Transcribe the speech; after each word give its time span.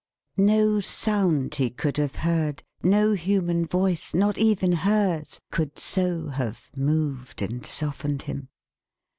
No 0.37 0.79
sound 0.79 1.53
he 1.53 1.69
could 1.69 1.97
have 1.97 2.15
heard; 2.25 2.63
no 2.81 3.13
human 3.13 3.67
voice, 3.67 4.15
not 4.15 4.35
even 4.39 4.71
her's; 4.71 5.39
could 5.51 5.77
so 5.77 6.29
have 6.29 6.71
moved 6.75 7.43
and 7.43 7.63
softened 7.63 8.23
him. 8.23 8.49